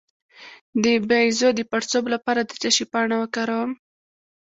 د 0.83 0.85
بیضو 1.09 1.49
د 1.55 1.59
پړسوب 1.71 2.05
لپاره 2.13 2.41
د 2.43 2.51
څه 2.61 2.69
شي 2.75 2.85
پاڼه 2.91 3.15
وکاروم؟ 3.19 3.71